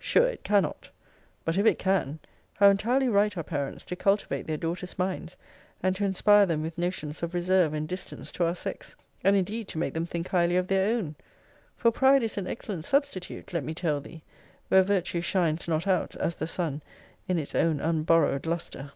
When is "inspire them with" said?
6.04-6.76